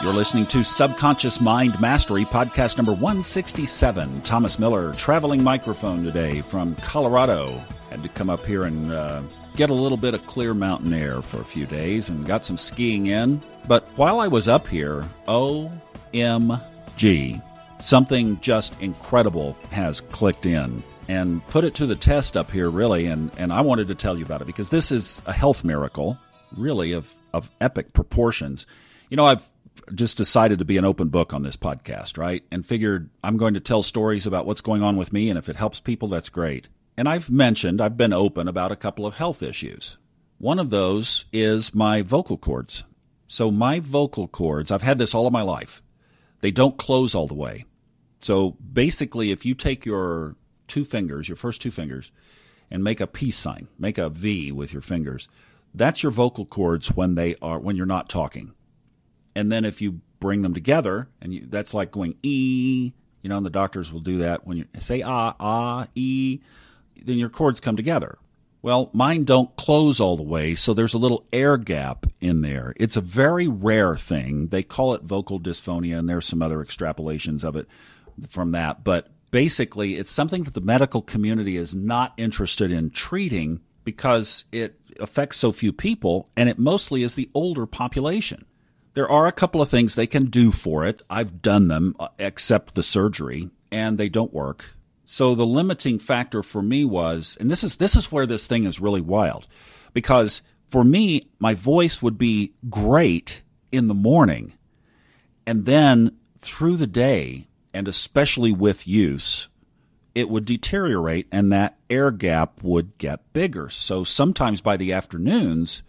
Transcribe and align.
You're 0.00 0.14
listening 0.14 0.46
to 0.48 0.62
Subconscious 0.62 1.40
Mind 1.40 1.80
Mastery, 1.80 2.24
podcast 2.24 2.76
number 2.76 2.92
167. 2.92 4.22
Thomas 4.22 4.56
Miller, 4.56 4.92
traveling 4.94 5.42
microphone 5.42 6.04
today 6.04 6.40
from 6.40 6.76
Colorado. 6.76 7.60
Had 7.90 8.04
to 8.04 8.08
come 8.08 8.30
up 8.30 8.46
here 8.46 8.62
and 8.62 8.92
uh, 8.92 9.22
get 9.56 9.70
a 9.70 9.74
little 9.74 9.98
bit 9.98 10.14
of 10.14 10.24
clear 10.28 10.54
mountain 10.54 10.92
air 10.92 11.20
for 11.20 11.40
a 11.40 11.44
few 11.44 11.66
days 11.66 12.08
and 12.10 12.24
got 12.24 12.44
some 12.44 12.56
skiing 12.56 13.08
in. 13.08 13.42
But 13.66 13.88
while 13.96 14.20
I 14.20 14.28
was 14.28 14.46
up 14.46 14.68
here, 14.68 15.04
OMG, 15.26 16.62
something 17.80 18.38
just 18.40 18.80
incredible 18.80 19.58
has 19.72 20.00
clicked 20.00 20.46
in 20.46 20.84
and 21.08 21.44
put 21.48 21.64
it 21.64 21.74
to 21.74 21.86
the 21.86 21.96
test 21.96 22.36
up 22.36 22.52
here, 22.52 22.70
really. 22.70 23.06
And, 23.06 23.32
and 23.36 23.52
I 23.52 23.62
wanted 23.62 23.88
to 23.88 23.96
tell 23.96 24.16
you 24.16 24.24
about 24.24 24.42
it 24.42 24.46
because 24.46 24.70
this 24.70 24.92
is 24.92 25.20
a 25.26 25.32
health 25.32 25.64
miracle, 25.64 26.16
really, 26.56 26.92
of, 26.92 27.12
of 27.34 27.50
epic 27.60 27.94
proportions. 27.94 28.64
You 29.10 29.16
know, 29.16 29.24
I've 29.24 29.48
just 29.94 30.16
decided 30.16 30.58
to 30.58 30.64
be 30.64 30.76
an 30.76 30.84
open 30.84 31.08
book 31.08 31.32
on 31.32 31.42
this 31.42 31.56
podcast, 31.56 32.18
right? 32.18 32.42
And 32.50 32.64
figured 32.64 33.10
I'm 33.22 33.36
going 33.36 33.54
to 33.54 33.60
tell 33.60 33.82
stories 33.82 34.26
about 34.26 34.46
what's 34.46 34.60
going 34.60 34.82
on 34.82 34.96
with 34.96 35.12
me. 35.12 35.30
And 35.30 35.38
if 35.38 35.48
it 35.48 35.56
helps 35.56 35.80
people, 35.80 36.08
that's 36.08 36.28
great. 36.28 36.68
And 36.96 37.08
I've 37.08 37.30
mentioned, 37.30 37.80
I've 37.80 37.96
been 37.96 38.12
open 38.12 38.48
about 38.48 38.72
a 38.72 38.76
couple 38.76 39.06
of 39.06 39.16
health 39.16 39.42
issues. 39.42 39.96
One 40.38 40.58
of 40.58 40.70
those 40.70 41.24
is 41.32 41.74
my 41.74 42.02
vocal 42.02 42.38
cords. 42.38 42.84
So, 43.26 43.50
my 43.50 43.80
vocal 43.80 44.26
cords, 44.26 44.70
I've 44.70 44.82
had 44.82 44.98
this 44.98 45.14
all 45.14 45.26
of 45.26 45.32
my 45.32 45.42
life. 45.42 45.82
They 46.40 46.50
don't 46.50 46.78
close 46.78 47.14
all 47.14 47.26
the 47.26 47.34
way. 47.34 47.66
So, 48.20 48.56
basically, 48.72 49.30
if 49.30 49.44
you 49.44 49.54
take 49.54 49.84
your 49.84 50.36
two 50.66 50.84
fingers, 50.84 51.28
your 51.28 51.36
first 51.36 51.60
two 51.60 51.70
fingers, 51.70 52.10
and 52.70 52.82
make 52.82 53.00
a 53.00 53.06
peace 53.06 53.36
sign, 53.36 53.68
make 53.78 53.98
a 53.98 54.08
V 54.08 54.52
with 54.52 54.72
your 54.72 54.82
fingers, 54.82 55.28
that's 55.74 56.02
your 56.02 56.12
vocal 56.12 56.46
cords 56.46 56.88
when 56.88 57.14
they 57.14 57.36
are 57.42 57.58
when 57.58 57.76
you're 57.76 57.86
not 57.86 58.08
talking. 58.08 58.54
And 59.38 59.52
then 59.52 59.64
if 59.64 59.80
you 59.80 60.00
bring 60.18 60.42
them 60.42 60.52
together, 60.52 61.08
and 61.22 61.32
you, 61.32 61.46
that's 61.48 61.72
like 61.72 61.92
going 61.92 62.16
E, 62.24 62.92
you 63.22 63.30
know, 63.30 63.36
and 63.36 63.46
the 63.46 63.50
doctors 63.50 63.92
will 63.92 64.00
do 64.00 64.18
that 64.18 64.44
when 64.46 64.56
you 64.56 64.64
say 64.78 65.00
ah, 65.02 65.34
ah, 65.38 65.86
E 65.94 66.40
then 67.00 67.16
your 67.16 67.28
chords 67.28 67.60
come 67.60 67.76
together. 67.76 68.18
Well, 68.62 68.90
mine 68.92 69.22
don't 69.22 69.54
close 69.54 70.00
all 70.00 70.16
the 70.16 70.24
way, 70.24 70.56
so 70.56 70.74
there's 70.74 70.94
a 70.94 70.98
little 70.98 71.24
air 71.32 71.56
gap 71.56 72.06
in 72.20 72.40
there. 72.40 72.74
It's 72.76 72.96
a 72.96 73.00
very 73.00 73.46
rare 73.46 73.96
thing. 73.96 74.48
They 74.48 74.64
call 74.64 74.94
it 74.94 75.02
vocal 75.02 75.38
dysphonia, 75.38 75.96
and 75.96 76.08
there's 76.08 76.26
some 76.26 76.42
other 76.42 76.58
extrapolations 76.58 77.44
of 77.44 77.54
it 77.54 77.68
from 78.28 78.50
that. 78.52 78.82
But 78.82 79.06
basically, 79.30 79.96
it's 79.96 80.10
something 80.10 80.42
that 80.42 80.54
the 80.54 80.60
medical 80.60 81.02
community 81.02 81.56
is 81.56 81.76
not 81.76 82.12
interested 82.16 82.72
in 82.72 82.90
treating 82.90 83.60
because 83.84 84.46
it 84.50 84.80
affects 84.98 85.38
so 85.38 85.52
few 85.52 85.72
people, 85.72 86.28
and 86.36 86.48
it 86.48 86.58
mostly 86.58 87.04
is 87.04 87.14
the 87.14 87.30
older 87.34 87.64
population. 87.64 88.44
There 88.98 89.08
are 89.08 89.28
a 89.28 89.32
couple 89.32 89.62
of 89.62 89.68
things 89.68 89.94
they 89.94 90.08
can 90.08 90.24
do 90.24 90.50
for 90.50 90.84
it. 90.84 91.04
I've 91.08 91.40
done 91.40 91.68
them, 91.68 91.94
uh, 92.00 92.08
except 92.18 92.74
the 92.74 92.82
surgery, 92.82 93.48
and 93.70 93.96
they 93.96 94.08
don't 94.08 94.34
work. 94.34 94.74
So 95.04 95.36
the 95.36 95.46
limiting 95.46 96.00
factor 96.00 96.42
for 96.42 96.62
me 96.62 96.84
was, 96.84 97.36
and 97.38 97.48
this 97.48 97.62
is 97.62 97.76
this 97.76 97.94
is 97.94 98.10
where 98.10 98.26
this 98.26 98.48
thing 98.48 98.64
is 98.64 98.80
really 98.80 99.00
wild, 99.00 99.46
because 99.92 100.42
for 100.68 100.82
me, 100.82 101.28
my 101.38 101.54
voice 101.54 102.02
would 102.02 102.18
be 102.18 102.54
great 102.68 103.44
in 103.70 103.86
the 103.86 103.94
morning, 103.94 104.54
and 105.46 105.64
then 105.64 106.16
through 106.40 106.76
the 106.76 106.88
day, 106.88 107.46
and 107.72 107.86
especially 107.86 108.50
with 108.50 108.88
use, 108.88 109.48
it 110.16 110.28
would 110.28 110.44
deteriorate, 110.44 111.28
and 111.30 111.52
that 111.52 111.78
air 111.88 112.10
gap 112.10 112.64
would 112.64 112.98
get 112.98 113.32
bigger. 113.32 113.70
So 113.70 114.02
sometimes 114.02 114.60
by 114.60 114.76
the 114.76 114.92
afternoons, 114.92 115.84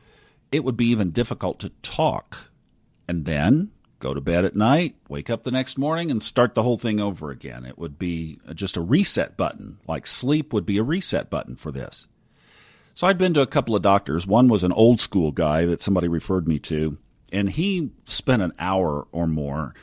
it 0.52 0.64
would 0.64 0.78
be 0.78 0.90
even 0.90 1.10
difficult 1.10 1.60
to 1.62 1.70
talk, 1.82 2.48
and 3.10 3.26
then 3.26 3.72
go 3.98 4.14
to 4.14 4.22
bed 4.22 4.46
at 4.46 4.56
night, 4.56 4.96
wake 5.10 5.32
up 5.32 5.42
the 5.42 5.50
next 5.50 5.80
morning, 5.80 6.12
and 6.12 6.22
start 6.22 6.54
the 6.54 6.62
whole 6.62 6.78
thing 6.78 7.00
over 7.00 7.32
again. 7.32 7.66
It 7.66 7.80
would 7.80 7.98
be 7.98 8.40
just 8.54 8.78
a 8.78 8.82
reset 8.82 9.36
button, 9.36 9.80
like 9.88 10.06
sleep 10.06 10.54
would 10.54 10.66
be 10.66 10.78
a 10.78 10.83
reset 10.83 11.28
button 11.28 11.56
for 11.56 11.72
this. 11.72 12.06
So 12.94 13.08
I'd 13.08 13.17
been 13.17 13.33
to 13.33 13.42
a 13.42 13.48
couple 13.48 13.76
of 13.76 13.82
doctors. 13.82 14.28
One 14.28 14.48
was 14.48 14.64
an 14.64 14.72
old 14.72 15.02
school 15.02 15.32
guy 15.32 15.66
that 15.66 15.82
somebody 15.82 16.08
referred 16.08 16.48
me 16.48 16.60
to, 16.60 17.00
and 17.32 17.50
he 17.50 17.89
spent 18.06 18.44
an 18.44 18.54
hour 18.60 19.08
or 19.12 19.26
more, 19.26 19.73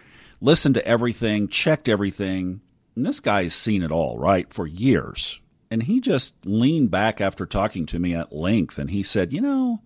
listened 0.41 0.77
to 0.77 0.87
everything, 0.87 1.49
checked 1.49 1.89
everything. 1.89 2.61
And 2.95 3.05
this 3.05 3.19
guy's 3.19 3.55
seen 3.55 3.83
it 3.83 3.91
all, 3.91 4.17
right, 4.19 4.53
for 4.55 4.69
years. 4.69 5.41
And 5.69 5.83
he 5.83 6.01
just 6.01 6.35
leaned 6.47 6.93
back 6.93 7.21
after 7.21 7.45
talking 7.45 7.87
to 7.87 7.99
me 7.99 8.15
at 8.15 8.33
length 8.33 8.79
and 8.79 8.89
he 8.89 9.03
said, 9.03 9.33
You 9.33 9.41
know, 9.41 9.81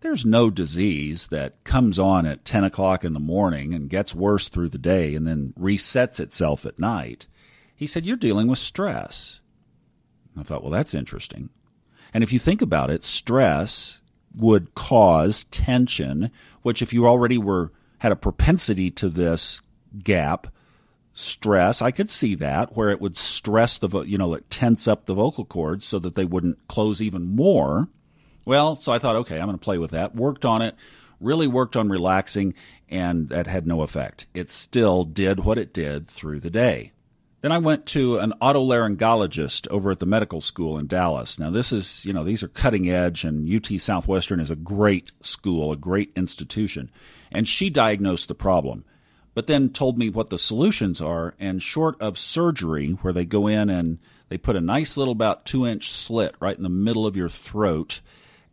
there's 0.00 0.24
no 0.24 0.50
disease 0.50 1.28
that 1.28 1.62
comes 1.64 1.98
on 1.98 2.26
at 2.26 2.44
10 2.44 2.64
o'clock 2.64 3.04
in 3.04 3.12
the 3.12 3.20
morning 3.20 3.74
and 3.74 3.90
gets 3.90 4.14
worse 4.14 4.48
through 4.48 4.70
the 4.70 4.78
day 4.78 5.14
and 5.14 5.26
then 5.26 5.52
resets 5.58 6.20
itself 6.20 6.64
at 6.64 6.78
night. 6.78 7.26
He 7.74 7.86
said, 7.86 8.06
You're 8.06 8.16
dealing 8.16 8.48
with 8.48 8.58
stress. 8.58 9.40
I 10.38 10.42
thought, 10.42 10.62
Well, 10.62 10.72
that's 10.72 10.94
interesting. 10.94 11.50
And 12.12 12.24
if 12.24 12.32
you 12.32 12.38
think 12.38 12.62
about 12.62 12.90
it, 12.90 13.04
stress 13.04 14.00
would 14.34 14.74
cause 14.74 15.44
tension, 15.44 16.30
which 16.62 16.82
if 16.82 16.92
you 16.92 17.06
already 17.06 17.38
were 17.38 17.72
had 17.98 18.12
a 18.12 18.16
propensity 18.16 18.90
to 18.90 19.08
this 19.08 19.60
gap, 20.02 20.46
stress, 21.12 21.82
I 21.82 21.90
could 21.90 22.08
see 22.08 22.34
that 22.36 22.76
where 22.76 22.90
it 22.90 23.00
would 23.00 23.16
stress 23.16 23.78
the 23.78 24.02
you 24.02 24.16
know, 24.18 24.34
it 24.34 24.50
tense 24.50 24.88
up 24.88 25.04
the 25.04 25.14
vocal 25.14 25.44
cords 25.44 25.84
so 25.84 25.98
that 25.98 26.14
they 26.14 26.24
wouldn't 26.24 26.68
close 26.68 27.02
even 27.02 27.34
more. 27.34 27.88
Well, 28.50 28.74
so 28.74 28.90
I 28.90 28.98
thought, 28.98 29.14
okay, 29.14 29.38
I'm 29.38 29.46
going 29.46 29.56
to 29.56 29.64
play 29.64 29.78
with 29.78 29.92
that. 29.92 30.16
Worked 30.16 30.44
on 30.44 30.60
it, 30.60 30.74
really 31.20 31.46
worked 31.46 31.76
on 31.76 31.88
relaxing, 31.88 32.54
and 32.88 33.28
that 33.28 33.46
had 33.46 33.64
no 33.64 33.82
effect. 33.82 34.26
It 34.34 34.50
still 34.50 35.04
did 35.04 35.44
what 35.44 35.56
it 35.56 35.72
did 35.72 36.08
through 36.08 36.40
the 36.40 36.50
day. 36.50 36.90
Then 37.42 37.52
I 37.52 37.58
went 37.58 37.86
to 37.86 38.18
an 38.18 38.32
otolaryngologist 38.42 39.68
over 39.68 39.92
at 39.92 40.00
the 40.00 40.06
medical 40.06 40.40
school 40.40 40.78
in 40.78 40.88
Dallas. 40.88 41.38
Now, 41.38 41.50
this 41.50 41.70
is, 41.70 42.04
you 42.04 42.12
know, 42.12 42.24
these 42.24 42.42
are 42.42 42.48
cutting 42.48 42.90
edge, 42.90 43.22
and 43.22 43.48
UT 43.48 43.80
Southwestern 43.80 44.40
is 44.40 44.50
a 44.50 44.56
great 44.56 45.12
school, 45.20 45.70
a 45.70 45.76
great 45.76 46.10
institution. 46.16 46.90
And 47.30 47.46
she 47.46 47.70
diagnosed 47.70 48.26
the 48.26 48.34
problem, 48.34 48.84
but 49.32 49.46
then 49.46 49.68
told 49.68 49.96
me 49.96 50.10
what 50.10 50.30
the 50.30 50.38
solutions 50.38 51.00
are. 51.00 51.36
And 51.38 51.62
short 51.62 52.00
of 52.00 52.18
surgery, 52.18 52.98
where 53.02 53.12
they 53.12 53.26
go 53.26 53.46
in 53.46 53.70
and 53.70 54.00
they 54.28 54.38
put 54.38 54.56
a 54.56 54.60
nice 54.60 54.96
little 54.96 55.12
about 55.12 55.44
two 55.44 55.68
inch 55.68 55.92
slit 55.92 56.34
right 56.40 56.56
in 56.56 56.64
the 56.64 56.68
middle 56.68 57.06
of 57.06 57.14
your 57.14 57.28
throat 57.28 58.00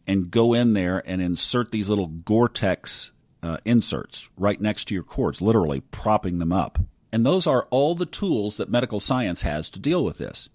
and 0.07 0.31
go 0.31 0.53
in 0.53 0.73
there 0.73 1.03
and 1.06 1.22
insert 1.22 1.72
these 1.72 1.90
little 1.90 2.07
Gore-Tex 2.07 3.12
uh, 3.44 3.57
inserts 3.66 4.29
right 4.38 4.59
next 4.59 4.85
to 4.85 4.94
your 4.94 5.03
cords, 5.03 5.41
literally 5.41 5.81
propping 5.81 6.40
them 6.40 6.53
up. 6.53 6.79
And 7.12 7.25
those 7.25 7.47
are 7.47 7.68
all 7.69 7.95
the 7.95 8.06
tools 8.06 8.57
that 8.57 8.69
medical 8.69 9.00
science 9.00 9.41
has 9.41 9.69
to 9.72 9.79
deal 9.79 10.03
with 10.03 10.18
this. 10.18 10.50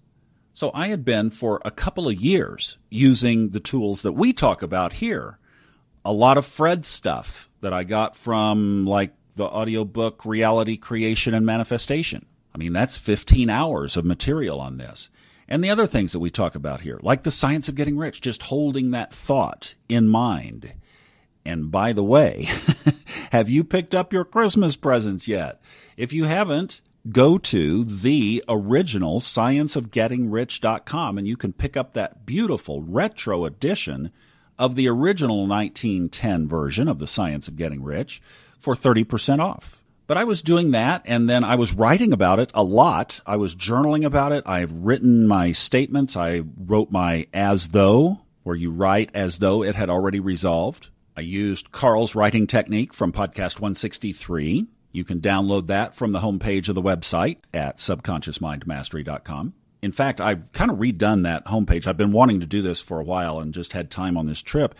So 0.53 0.69
I 0.73 0.87
had 0.87 1.03
been 1.03 1.31
for 1.31 1.61
a 1.65 1.71
couple 1.71 2.07
of 2.07 2.15
years 2.15 2.77
using 2.89 3.49
the 3.49 3.59
tools 3.59 4.03
that 4.03 4.11
we 4.11 4.33
talk 4.33 4.61
about 4.61 4.93
here. 4.93 5.39
A 6.05 6.11
lot 6.13 6.37
of 6.37 6.45
Fred 6.45 6.85
stuff 6.85 7.49
that 7.61 7.73
I 7.73 7.83
got 7.83 8.15
from 8.15 8.85
like 8.85 9.13
the 9.35 9.45
audiobook 9.45 10.25
Reality 10.25 10.77
Creation 10.77 11.33
and 11.33 11.45
Manifestation. 11.45 12.25
I 12.53 12.59
mean, 12.59 12.73
that's 12.73 12.97
15 12.97 13.49
hours 13.49 13.97
of 13.97 14.05
material 14.05 14.59
on 14.59 14.77
this 14.77 15.09
and 15.53 15.63
the 15.63 15.69
other 15.69 15.85
things 15.85 16.13
that 16.13 16.19
we 16.19 16.31
talk 16.31 16.55
about 16.55 16.81
here, 16.81 16.99
like 17.03 17.21
the 17.21 17.29
science 17.29 17.69
of 17.69 17.75
getting 17.75 17.95
rich, 17.95 18.21
just 18.21 18.41
holding 18.41 18.89
that 18.89 19.13
thought 19.13 19.75
in 19.87 20.07
mind. 20.07 20.73
And 21.45 21.69
by 21.69 21.93
the 21.93 22.03
way, 22.03 22.49
have 23.31 23.51
you 23.51 23.63
picked 23.63 23.93
up 23.93 24.11
your 24.11 24.25
Christmas 24.25 24.75
presents 24.75 25.27
yet? 25.27 25.61
If 25.95 26.11
you 26.11 26.23
haven't, 26.23 26.81
go 27.07 27.37
to 27.37 27.83
the 27.83 28.43
original 28.49 29.19
scienceofgettingrich.com 29.19 31.17
and 31.19 31.27
you 31.27 31.37
can 31.37 31.53
pick 31.53 31.77
up 31.77 31.93
that 31.93 32.25
beautiful 32.25 32.81
retro 32.81 33.45
edition 33.45 34.09
of 34.57 34.73
the 34.73 34.89
original 34.89 35.45
1910 35.45 36.47
version 36.47 36.87
of 36.87 36.97
the 36.97 37.05
Science 37.05 37.47
of 37.47 37.57
Getting 37.57 37.83
Rich 37.83 38.23
for 38.57 38.73
30% 38.73 39.37
off. 39.39 39.82
But 40.05 40.17
I 40.17 40.25
was 40.25 40.41
doing 40.41 40.71
that, 40.71 41.03
and 41.05 41.29
then 41.29 41.43
I 41.43 41.55
was 41.55 41.73
writing 41.73 42.11
about 42.11 42.39
it 42.39 42.51
a 42.53 42.63
lot. 42.63 43.21
I 43.25 43.37
was 43.37 43.55
journaling 43.55 44.05
about 44.05 44.33
it. 44.33 44.43
I've 44.45 44.73
written 44.73 45.27
my 45.27 45.53
statements. 45.53 46.17
I 46.17 46.43
wrote 46.57 46.91
my 46.91 47.27
as 47.33 47.69
though, 47.69 48.19
where 48.43 48.55
you 48.55 48.71
write 48.71 49.11
as 49.13 49.39
though 49.39 49.63
it 49.63 49.75
had 49.75 49.89
already 49.89 50.19
resolved. 50.19 50.89
I 51.15 51.21
used 51.21 51.71
Carl's 51.71 52.15
writing 52.15 52.47
technique 52.47 52.93
from 52.93 53.13
podcast 53.13 53.61
163. 53.61 54.67
You 54.91 55.03
can 55.03 55.21
download 55.21 55.67
that 55.67 55.95
from 55.95 56.11
the 56.11 56.19
homepage 56.19 56.69
of 56.69 56.75
the 56.75 56.81
website 56.81 57.37
at 57.53 57.77
subconsciousmindmastery.com. 57.77 59.53
In 59.81 59.91
fact, 59.91 60.21
I've 60.21 60.51
kind 60.53 60.71
of 60.71 60.77
redone 60.77 61.23
that 61.23 61.45
homepage. 61.45 61.87
I've 61.87 61.97
been 61.97 62.13
wanting 62.13 62.39
to 62.39 62.45
do 62.45 62.61
this 62.61 62.81
for 62.81 62.99
a 62.99 63.03
while 63.03 63.39
and 63.39 63.53
just 63.53 63.73
had 63.73 63.91
time 63.91 64.17
on 64.17 64.27
this 64.27 64.41
trip. 64.41 64.75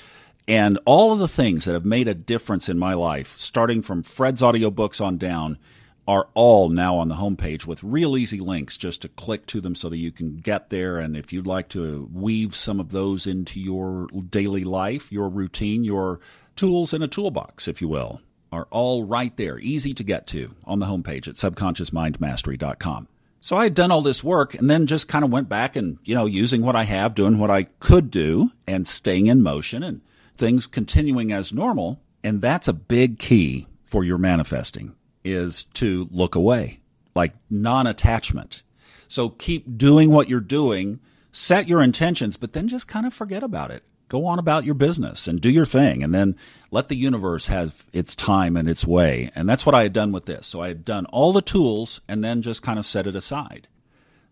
And 0.47 0.79
all 0.85 1.13
of 1.13 1.19
the 1.19 1.27
things 1.27 1.65
that 1.65 1.73
have 1.73 1.85
made 1.85 2.07
a 2.07 2.13
difference 2.13 2.67
in 2.67 2.77
my 2.77 2.95
life, 2.95 3.37
starting 3.37 3.81
from 3.81 4.03
Fred's 4.03 4.41
audiobooks 4.41 4.99
on 4.99 5.17
down, 5.17 5.57
are 6.05 6.27
all 6.33 6.67
now 6.67 6.97
on 6.97 7.07
the 7.07 7.15
homepage 7.15 7.65
with 7.65 7.81
real 7.81 8.17
easy 8.17 8.39
links 8.39 8.77
just 8.77 9.01
to 9.03 9.07
click 9.07 9.45
to 9.47 9.61
them 9.61 9.73
so 9.73 9.87
that 9.87 9.97
you 9.97 10.11
can 10.11 10.35
get 10.35 10.69
there. 10.69 10.97
And 10.97 11.15
if 11.15 11.31
you'd 11.31 11.47
like 11.47 11.69
to 11.69 12.09
weave 12.11 12.55
some 12.55 12.81
of 12.81 12.91
those 12.91 13.25
into 13.25 13.61
your 13.61 14.07
daily 14.29 14.65
life, 14.65 15.11
your 15.13 15.29
routine, 15.29 15.85
your 15.85 16.19
tools 16.57 16.93
in 16.93 17.01
a 17.01 17.07
toolbox, 17.07 17.67
if 17.67 17.81
you 17.81 17.87
will. 17.87 18.21
are 18.51 18.67
all 18.69 19.03
right 19.03 19.35
there, 19.37 19.57
easy 19.59 19.93
to 19.93 20.03
get 20.03 20.27
to 20.27 20.53
on 20.65 20.79
the 20.79 20.85
homepage 20.85 21.27
at 21.27 21.35
subconsciousmindmastery.com. 21.35 23.07
So 23.39 23.57
I 23.57 23.63
had 23.63 23.73
done 23.73 23.91
all 23.91 24.01
this 24.01 24.23
work 24.23 24.53
and 24.53 24.69
then 24.69 24.87
just 24.87 25.07
kind 25.07 25.25
of 25.25 25.31
went 25.31 25.49
back 25.49 25.75
and, 25.75 25.97
you 26.03 26.15
know, 26.15 26.25
using 26.25 26.61
what 26.61 26.75
I 26.75 26.83
have, 26.83 27.15
doing 27.15 27.39
what 27.39 27.49
I 27.49 27.63
could 27.79 28.11
do 28.11 28.51
and 28.67 28.87
staying 28.87 29.27
in 29.27 29.41
motion 29.41 29.83
and 29.83 30.01
things 30.37 30.67
continuing 30.67 31.31
as 31.31 31.53
normal. 31.53 32.01
And 32.23 32.41
that's 32.41 32.67
a 32.67 32.73
big 32.73 33.19
key 33.19 33.67
for 33.85 34.03
your 34.03 34.17
manifesting 34.17 34.95
is 35.23 35.65
to 35.75 36.07
look 36.11 36.35
away, 36.35 36.79
like 37.15 37.33
non-attachment. 37.49 38.63
So 39.07 39.29
keep 39.29 39.77
doing 39.77 40.09
what 40.09 40.29
you're 40.29 40.39
doing, 40.39 40.99
set 41.31 41.67
your 41.67 41.81
intentions, 41.81 42.37
but 42.37 42.53
then 42.53 42.67
just 42.67 42.87
kind 42.87 43.05
of 43.05 43.13
forget 43.13 43.43
about 43.43 43.71
it 43.71 43.83
go 44.13 44.27
on 44.27 44.37
about 44.37 44.63
your 44.63 44.75
business 44.75 45.27
and 45.27 45.41
do 45.41 45.49
your 45.49 45.65
thing 45.65 46.03
and 46.03 46.13
then 46.13 46.35
let 46.69 46.87
the 46.87 46.95
universe 46.95 47.47
have 47.47 47.83
its 47.93 48.15
time 48.15 48.55
and 48.55 48.69
its 48.69 48.85
way. 48.85 49.31
And 49.33 49.49
that's 49.49 49.65
what 49.65 49.73
I 49.73 49.81
had 49.81 49.91
done 49.91 50.11
with 50.11 50.25
this. 50.25 50.45
So 50.45 50.61
I 50.61 50.67
had 50.67 50.85
done 50.85 51.07
all 51.07 51.33
the 51.33 51.41
tools 51.41 51.99
and 52.07 52.23
then 52.23 52.43
just 52.43 52.61
kind 52.61 52.77
of 52.77 52.85
set 52.85 53.07
it 53.07 53.15
aside. 53.15 53.67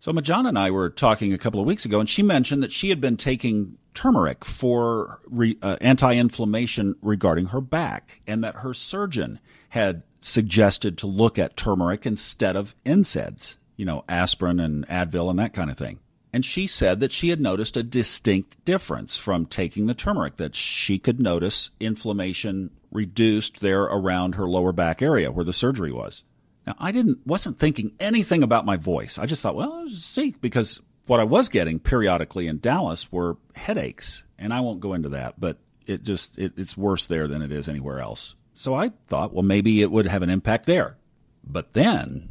So 0.02 0.12
Majana 0.12 0.50
and 0.50 0.58
I 0.58 0.72
were 0.72 0.90
talking 0.90 1.32
a 1.32 1.38
couple 1.38 1.60
of 1.60 1.68
weeks 1.68 1.86
ago, 1.86 2.00
and 2.00 2.10
she 2.10 2.24
mentioned 2.24 2.64
that 2.64 2.72
she 2.72 2.90
had 2.90 3.00
been 3.00 3.18
taking 3.18 3.78
turmeric 3.94 4.44
for 4.44 5.22
re, 5.28 5.60
uh, 5.62 5.78
anti-inflammation 5.80 6.96
regarding 7.04 7.46
her 7.46 7.62
back, 7.62 8.20
and 8.26 8.44
that 8.44 8.56
her 8.56 8.74
surgeon 8.74 9.40
had 9.70 10.02
suggested 10.20 10.98
to 10.98 11.06
look 11.06 11.38
at 11.38 11.56
turmeric 11.56 12.08
instead 12.08 12.56
of 12.56 12.76
NSAIDs, 12.84 13.58
you 13.78 13.86
know, 13.86 14.04
aspirin 14.10 14.60
and 14.60 14.88
Advil 14.88 15.30
and 15.30 15.38
that 15.38 15.54
kind 15.54 15.70
of 15.70 15.78
thing. 15.78 16.00
And 16.34 16.44
she 16.44 16.66
said 16.66 17.00
that 17.02 17.12
she 17.12 17.30
had 17.30 17.40
noticed 17.40 17.78
a 17.78 17.84
distinct 17.84 18.66
difference 18.66 19.18
from 19.18 19.46
taking 19.46 19.86
the 19.86 19.94
turmeric, 19.94 20.38
that 20.38 20.56
she 20.56 20.98
could 20.98 21.20
notice 21.20 21.70
inflammation 21.80 22.72
reduced 22.92 23.62
there 23.62 23.84
around 23.84 24.34
her 24.34 24.50
lower 24.50 24.72
back 24.72 25.04
area 25.04 25.32
where 25.32 25.46
the 25.46 25.54
surgery 25.54 25.92
was. 25.92 26.24
Now, 26.72 26.86
I 26.86 26.94
didn't, 26.94 27.28
wasn't 27.28 27.60
thinking 27.60 27.92
anything 28.00 28.44
about 28.44 28.66
my 28.66 28.78
voice. 28.78 29.18
I 29.18 29.26
just 29.26 29.42
thought, 29.42 29.56
well, 29.56 29.88
see, 29.90 30.36
because 30.40 30.82
what 31.06 31.20
I 31.20 31.26
was 31.26 31.50
getting 31.50 31.80
periodically 31.80 32.48
in 32.48 32.60
Dallas 32.60 33.12
were 33.12 33.36
headaches. 33.54 34.24
And 34.40 34.54
I 34.54 34.62
won't 34.62 34.80
go 34.80 34.94
into 34.94 35.10
that, 35.10 35.38
but 35.38 35.58
it 35.86 36.04
just, 36.04 36.38
it, 36.38 36.54
it's 36.56 36.78
worse 36.78 37.08
there 37.08 37.28
than 37.28 37.42
it 37.42 37.52
is 37.52 37.68
anywhere 37.68 38.00
else. 38.00 38.36
So 38.54 38.74
I 38.74 38.92
thought, 39.08 39.34
well, 39.34 39.44
maybe 39.44 39.82
it 39.82 39.92
would 39.92 40.06
have 40.06 40.22
an 40.22 40.30
impact 40.30 40.66
there. 40.66 40.98
But 41.44 41.74
then, 41.74 42.30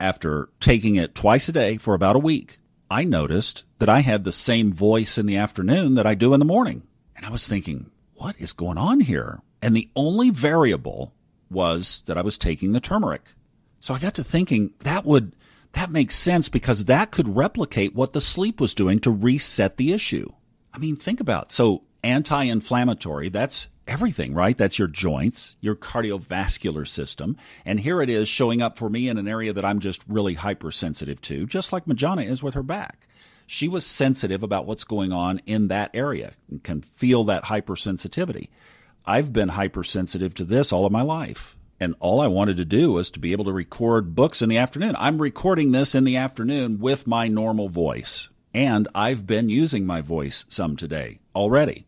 after 0.00 0.48
taking 0.58 0.96
it 0.96 1.14
twice 1.14 1.48
a 1.50 1.52
day 1.52 1.76
for 1.76 1.92
about 1.92 2.16
a 2.16 2.20
week, 2.20 2.58
I 2.90 3.04
noticed 3.04 3.64
that 3.78 3.90
I 3.90 4.00
had 4.00 4.24
the 4.24 4.32
same 4.32 4.72
voice 4.72 5.18
in 5.18 5.26
the 5.26 5.36
afternoon 5.36 5.96
that 5.96 6.06
I 6.06 6.14
do 6.14 6.32
in 6.32 6.38
the 6.38 6.46
morning. 6.46 6.84
And 7.14 7.26
I 7.26 7.30
was 7.30 7.46
thinking, 7.46 7.90
what 8.14 8.36
is 8.38 8.54
going 8.54 8.78
on 8.78 9.00
here? 9.00 9.42
And 9.60 9.76
the 9.76 9.90
only 9.94 10.30
variable 10.30 11.12
was 11.50 12.02
that 12.06 12.16
I 12.16 12.22
was 12.22 12.38
taking 12.38 12.72
the 12.72 12.80
turmeric. 12.80 13.34
So 13.82 13.94
I 13.94 13.98
got 13.98 14.14
to 14.14 14.22
thinking 14.22 14.70
that 14.84 15.04
would, 15.04 15.34
that 15.72 15.90
makes 15.90 16.14
sense 16.14 16.48
because 16.48 16.84
that 16.84 17.10
could 17.10 17.34
replicate 17.34 17.96
what 17.96 18.12
the 18.12 18.20
sleep 18.20 18.60
was 18.60 18.74
doing 18.74 19.00
to 19.00 19.10
reset 19.10 19.76
the 19.76 19.92
issue. 19.92 20.32
I 20.72 20.78
mean, 20.78 20.94
think 20.94 21.18
about 21.18 21.46
it. 21.46 21.50
so 21.50 21.82
anti-inflammatory. 22.04 23.28
That's 23.28 23.66
everything, 23.88 24.34
right? 24.34 24.56
That's 24.56 24.78
your 24.78 24.86
joints, 24.86 25.56
your 25.60 25.74
cardiovascular 25.74 26.86
system. 26.86 27.36
And 27.64 27.80
here 27.80 28.00
it 28.00 28.08
is 28.08 28.28
showing 28.28 28.62
up 28.62 28.78
for 28.78 28.88
me 28.88 29.08
in 29.08 29.18
an 29.18 29.26
area 29.26 29.52
that 29.52 29.64
I'm 29.64 29.80
just 29.80 30.04
really 30.06 30.34
hypersensitive 30.34 31.20
to, 31.22 31.44
just 31.46 31.72
like 31.72 31.86
Majana 31.86 32.24
is 32.24 32.40
with 32.40 32.54
her 32.54 32.62
back. 32.62 33.08
She 33.48 33.66
was 33.66 33.84
sensitive 33.84 34.44
about 34.44 34.64
what's 34.64 34.84
going 34.84 35.12
on 35.12 35.40
in 35.44 35.66
that 35.68 35.90
area 35.92 36.34
and 36.48 36.62
can 36.62 36.82
feel 36.82 37.24
that 37.24 37.46
hypersensitivity. 37.46 38.48
I've 39.04 39.32
been 39.32 39.48
hypersensitive 39.48 40.34
to 40.34 40.44
this 40.44 40.72
all 40.72 40.86
of 40.86 40.92
my 40.92 41.02
life. 41.02 41.56
And 41.82 41.96
all 41.98 42.20
I 42.20 42.28
wanted 42.28 42.58
to 42.58 42.64
do 42.64 42.92
was 42.92 43.10
to 43.10 43.18
be 43.18 43.32
able 43.32 43.46
to 43.46 43.52
record 43.52 44.14
books 44.14 44.40
in 44.40 44.48
the 44.48 44.58
afternoon. 44.58 44.94
I'm 45.00 45.20
recording 45.20 45.72
this 45.72 45.96
in 45.96 46.04
the 46.04 46.16
afternoon 46.16 46.78
with 46.78 47.08
my 47.08 47.26
normal 47.26 47.68
voice. 47.68 48.28
And 48.54 48.86
I've 48.94 49.26
been 49.26 49.48
using 49.48 49.84
my 49.84 50.00
voice 50.00 50.44
some 50.48 50.76
today 50.76 51.18
already. 51.34 51.84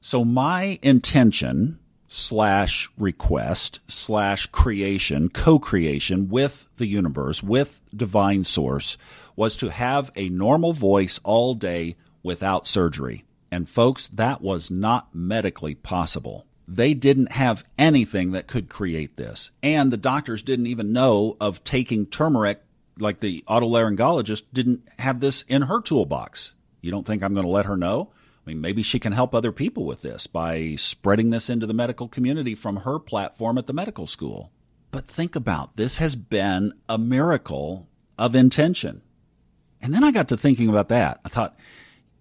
So 0.00 0.24
my 0.24 0.80
intention 0.82 1.78
slash 2.08 2.90
request 2.98 3.78
slash 3.86 4.46
creation, 4.46 5.28
co-creation 5.28 6.28
with 6.28 6.68
the 6.78 6.86
universe, 6.86 7.40
with 7.40 7.80
divine 7.94 8.42
source 8.42 8.98
was 9.36 9.56
to 9.58 9.70
have 9.70 10.10
a 10.16 10.28
normal 10.28 10.72
voice 10.72 11.20
all 11.22 11.54
day 11.54 11.94
without 12.24 12.66
surgery. 12.66 13.22
And 13.52 13.68
folks, 13.68 14.08
that 14.08 14.42
was 14.42 14.72
not 14.72 15.14
medically 15.14 15.76
possible. 15.76 16.45
They 16.68 16.94
didn't 16.94 17.32
have 17.32 17.64
anything 17.78 18.32
that 18.32 18.48
could 18.48 18.68
create 18.68 19.16
this. 19.16 19.52
And 19.62 19.92
the 19.92 19.96
doctors 19.96 20.42
didn't 20.42 20.66
even 20.66 20.92
know 20.92 21.36
of 21.40 21.62
taking 21.62 22.06
turmeric, 22.06 22.62
like 22.98 23.20
the 23.20 23.44
otolaryngologist 23.48 24.44
didn't 24.52 24.88
have 24.98 25.20
this 25.20 25.42
in 25.48 25.62
her 25.62 25.80
toolbox. 25.80 26.54
You 26.80 26.90
don't 26.90 27.06
think 27.06 27.22
I'm 27.22 27.34
going 27.34 27.46
to 27.46 27.50
let 27.50 27.66
her 27.66 27.76
know? 27.76 28.10
I 28.46 28.50
mean, 28.50 28.60
maybe 28.60 28.82
she 28.82 28.98
can 28.98 29.12
help 29.12 29.34
other 29.34 29.52
people 29.52 29.84
with 29.84 30.02
this 30.02 30.26
by 30.26 30.76
spreading 30.76 31.30
this 31.30 31.50
into 31.50 31.66
the 31.66 31.74
medical 31.74 32.08
community 32.08 32.54
from 32.54 32.78
her 32.78 32.98
platform 32.98 33.58
at 33.58 33.66
the 33.66 33.72
medical 33.72 34.06
school. 34.06 34.52
But 34.92 35.06
think 35.06 35.34
about 35.34 35.76
this 35.76 35.96
has 35.96 36.14
been 36.14 36.72
a 36.88 36.96
miracle 36.96 37.88
of 38.16 38.36
intention. 38.36 39.02
And 39.82 39.92
then 39.92 40.04
I 40.04 40.10
got 40.10 40.28
to 40.28 40.36
thinking 40.36 40.68
about 40.68 40.88
that. 40.88 41.20
I 41.24 41.28
thought, 41.28 41.56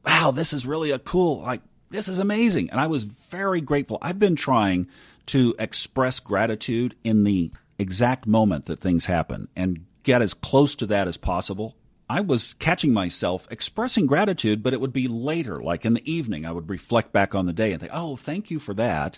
wow, 0.06 0.32
this 0.32 0.52
is 0.52 0.66
really 0.68 0.92
a 0.92 1.00
cool, 1.00 1.42
like, 1.42 1.62
this 1.90 2.08
is 2.08 2.20
amazing. 2.20 2.70
And 2.72 2.80
I 2.80 2.88
was 2.88 3.04
very 3.04 3.62
grateful. 3.62 3.98
I've 4.02 4.20
been 4.20 4.36
trying 4.36 4.88
to 5.28 5.56
express 5.58 6.20
gratitude 6.20 6.96
in 7.04 7.24
the 7.24 7.52
exact 7.78 8.28
moment 8.28 8.66
that 8.66 8.80
things 8.80 9.06
happen 9.06 9.48
and 9.56 9.86
get 10.04 10.22
as 10.22 10.34
close 10.34 10.76
to 10.78 10.88
that 10.88 11.08
as 11.08 11.18
possible. 11.18 11.76
I 12.08 12.22
was 12.22 12.54
catching 12.54 12.94
myself 12.94 13.48
expressing 13.50 14.06
gratitude, 14.06 14.62
but 14.62 14.74
it 14.74 14.82
would 14.82 14.94
be 14.94 15.08
later, 15.08 15.62
like 15.62 15.86
in 15.86 15.96
the 15.96 16.12
evening. 16.12 16.46
I 16.46 16.52
would 16.52 16.70
reflect 16.70 17.12
back 17.12 17.34
on 17.34 17.48
the 17.48 17.54
day 17.54 17.72
and 17.72 17.82
think, 17.82 17.92
oh, 17.94 18.16
thank 18.16 18.52
you 18.52 18.60
for 18.60 18.76
that. 18.76 19.18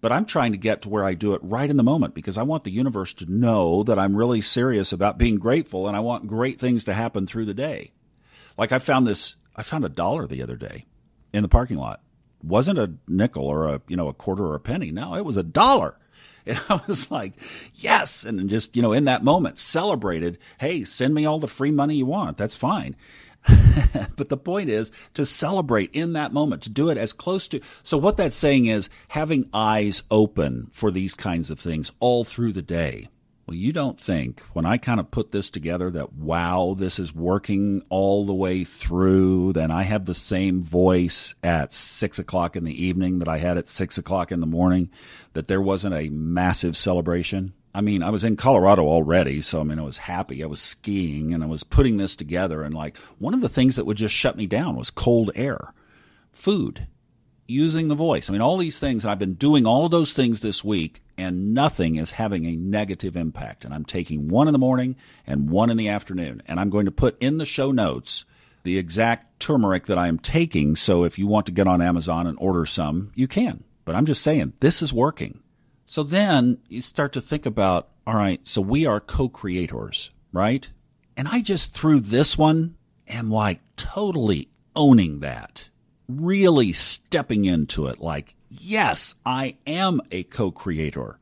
But 0.00 0.12
I'm 0.12 0.24
trying 0.24 0.52
to 0.52 0.58
get 0.58 0.82
to 0.82 0.88
where 0.88 1.04
I 1.04 1.14
do 1.14 1.34
it 1.34 1.40
right 1.42 1.68
in 1.68 1.76
the 1.76 1.82
moment 1.82 2.14
because 2.14 2.36
I 2.36 2.42
want 2.42 2.64
the 2.64 2.70
universe 2.70 3.14
to 3.14 3.30
know 3.30 3.82
that 3.84 3.98
I'm 3.98 4.16
really 4.16 4.40
serious 4.40 4.92
about 4.92 5.18
being 5.18 5.36
grateful 5.36 5.86
and 5.86 5.96
I 5.96 6.00
want 6.00 6.26
great 6.26 6.58
things 6.58 6.84
to 6.84 6.94
happen 6.94 7.26
through 7.26 7.46
the 7.46 7.54
day. 7.54 7.92
Like 8.58 8.72
I 8.72 8.78
found 8.78 9.06
this, 9.06 9.36
I 9.56 9.62
found 9.62 9.84
a 9.84 9.90
dollar 9.90 10.26
the 10.26 10.42
other 10.42 10.56
day 10.56 10.84
in 11.34 11.42
the 11.42 11.48
parking 11.48 11.76
lot. 11.76 12.00
Wasn't 12.42 12.78
a 12.78 12.92
nickel 13.08 13.44
or 13.44 13.68
a, 13.68 13.82
you 13.88 13.96
know, 13.96 14.08
a 14.08 14.14
quarter 14.14 14.44
or 14.44 14.54
a 14.54 14.60
penny. 14.60 14.90
No, 14.90 15.16
it 15.16 15.24
was 15.24 15.36
a 15.36 15.42
dollar. 15.42 15.98
And 16.46 16.62
I 16.68 16.78
was 16.86 17.10
like, 17.10 17.32
yes. 17.72 18.22
And 18.24 18.50
just, 18.50 18.76
you 18.76 18.82
know, 18.82 18.92
in 18.92 19.06
that 19.06 19.24
moment, 19.24 19.56
celebrated, 19.56 20.36
hey, 20.58 20.84
send 20.84 21.14
me 21.14 21.24
all 21.24 21.38
the 21.38 21.48
free 21.48 21.70
money 21.70 21.94
you 21.94 22.04
want. 22.04 22.36
That's 22.36 22.54
fine. 22.54 22.96
but 24.16 24.28
the 24.28 24.36
point 24.36 24.68
is 24.68 24.92
to 25.14 25.24
celebrate 25.24 25.90
in 25.94 26.12
that 26.12 26.34
moment, 26.34 26.60
to 26.64 26.68
do 26.68 26.90
it 26.90 26.98
as 26.98 27.14
close 27.14 27.48
to. 27.48 27.62
So, 27.82 27.96
what 27.96 28.18
that's 28.18 28.36
saying 28.36 28.66
is 28.66 28.90
having 29.08 29.48
eyes 29.54 30.02
open 30.10 30.68
for 30.70 30.90
these 30.90 31.14
kinds 31.14 31.50
of 31.50 31.58
things 31.58 31.90
all 31.98 32.24
through 32.24 32.52
the 32.52 32.60
day. 32.60 33.08
Well, 33.46 33.56
you 33.56 33.74
don't 33.74 34.00
think 34.00 34.40
when 34.54 34.64
I 34.64 34.78
kind 34.78 34.98
of 34.98 35.10
put 35.10 35.30
this 35.30 35.50
together 35.50 35.90
that, 35.90 36.14
wow, 36.14 36.74
this 36.78 36.98
is 36.98 37.14
working 37.14 37.82
all 37.90 38.24
the 38.24 38.32
way 38.32 38.64
through, 38.64 39.52
then 39.52 39.70
I 39.70 39.82
have 39.82 40.06
the 40.06 40.14
same 40.14 40.62
voice 40.62 41.34
at 41.42 41.74
six 41.74 42.18
o'clock 42.18 42.56
in 42.56 42.64
the 42.64 42.84
evening 42.84 43.18
that 43.18 43.28
I 43.28 43.36
had 43.36 43.58
at 43.58 43.68
six 43.68 43.98
o'clock 43.98 44.32
in 44.32 44.40
the 44.40 44.46
morning, 44.46 44.88
that 45.34 45.46
there 45.46 45.60
wasn't 45.60 45.94
a 45.94 46.08
massive 46.08 46.74
celebration. 46.74 47.52
I 47.74 47.82
mean, 47.82 48.02
I 48.02 48.08
was 48.08 48.24
in 48.24 48.36
Colorado 48.36 48.84
already, 48.84 49.42
so 49.42 49.60
I 49.60 49.64
mean, 49.64 49.78
I 49.78 49.82
was 49.82 49.98
happy. 49.98 50.42
I 50.42 50.46
was 50.46 50.60
skiing 50.60 51.34
and 51.34 51.44
I 51.44 51.46
was 51.46 51.64
putting 51.64 51.98
this 51.98 52.16
together. 52.16 52.62
And 52.62 52.74
like, 52.74 52.96
one 53.18 53.34
of 53.34 53.42
the 53.42 53.48
things 53.50 53.76
that 53.76 53.84
would 53.84 53.98
just 53.98 54.14
shut 54.14 54.38
me 54.38 54.46
down 54.46 54.76
was 54.76 54.90
cold 54.90 55.32
air, 55.34 55.74
food 56.32 56.86
using 57.46 57.88
the 57.88 57.94
voice. 57.94 58.28
I 58.28 58.32
mean, 58.32 58.42
all 58.42 58.56
these 58.56 58.78
things, 58.78 59.04
and 59.04 59.10
I've 59.10 59.18
been 59.18 59.34
doing 59.34 59.66
all 59.66 59.84
of 59.84 59.90
those 59.90 60.12
things 60.12 60.40
this 60.40 60.64
week, 60.64 61.02
and 61.16 61.54
nothing 61.54 61.96
is 61.96 62.12
having 62.12 62.46
a 62.46 62.56
negative 62.56 63.16
impact. 63.16 63.64
And 63.64 63.74
I'm 63.74 63.84
taking 63.84 64.28
one 64.28 64.48
in 64.48 64.52
the 64.52 64.58
morning 64.58 64.96
and 65.26 65.50
one 65.50 65.70
in 65.70 65.76
the 65.76 65.88
afternoon. 65.88 66.42
And 66.46 66.58
I'm 66.58 66.70
going 66.70 66.86
to 66.86 66.90
put 66.90 67.16
in 67.20 67.38
the 67.38 67.46
show 67.46 67.70
notes 67.70 68.24
the 68.62 68.78
exact 68.78 69.40
turmeric 69.40 69.86
that 69.86 69.98
I 69.98 70.08
am 70.08 70.18
taking. 70.18 70.76
So 70.76 71.04
if 71.04 71.18
you 71.18 71.26
want 71.26 71.46
to 71.46 71.52
get 71.52 71.66
on 71.66 71.82
Amazon 71.82 72.26
and 72.26 72.38
order 72.40 72.66
some, 72.66 73.12
you 73.14 73.28
can. 73.28 73.62
But 73.84 73.94
I'm 73.94 74.06
just 74.06 74.22
saying, 74.22 74.54
this 74.60 74.80
is 74.80 74.92
working. 74.92 75.40
So 75.86 76.02
then 76.02 76.58
you 76.68 76.80
start 76.80 77.12
to 77.12 77.20
think 77.20 77.44
about, 77.44 77.88
all 78.06 78.16
right, 78.16 78.46
so 78.46 78.60
we 78.60 78.86
are 78.86 79.00
co 79.00 79.28
creators, 79.28 80.10
right? 80.32 80.66
And 81.16 81.28
I 81.28 81.42
just 81.42 81.74
threw 81.74 82.00
this 82.00 82.38
one 82.38 82.76
am 83.06 83.30
like 83.30 83.60
totally 83.76 84.48
owning 84.74 85.20
that 85.20 85.68
really 86.08 86.72
stepping 86.72 87.44
into 87.44 87.86
it 87.86 88.00
like, 88.00 88.34
yes, 88.50 89.14
I 89.24 89.56
am 89.66 90.00
a 90.10 90.22
co-creator. 90.24 91.18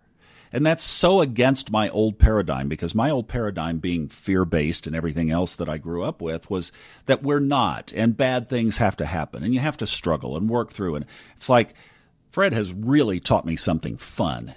And 0.54 0.66
that's 0.66 0.84
so 0.84 1.22
against 1.22 1.70
my 1.70 1.88
old 1.88 2.18
paradigm 2.18 2.68
because 2.68 2.94
my 2.94 3.08
old 3.08 3.26
paradigm 3.26 3.78
being 3.78 4.08
fear 4.08 4.44
based 4.44 4.86
and 4.86 4.94
everything 4.94 5.30
else 5.30 5.56
that 5.56 5.68
I 5.68 5.78
grew 5.78 6.02
up 6.02 6.20
with 6.20 6.50
was 6.50 6.72
that 7.06 7.22
we're 7.22 7.40
not 7.40 7.92
and 7.94 8.16
bad 8.16 8.48
things 8.48 8.76
have 8.76 8.96
to 8.98 9.06
happen 9.06 9.42
and 9.42 9.54
you 9.54 9.60
have 9.60 9.78
to 9.78 9.86
struggle 9.86 10.36
and 10.36 10.50
work 10.50 10.70
through. 10.70 10.96
And 10.96 11.06
it's 11.36 11.48
like 11.48 11.74
Fred 12.30 12.52
has 12.52 12.74
really 12.74 13.18
taught 13.18 13.46
me 13.46 13.56
something 13.56 13.96
fun 13.96 14.54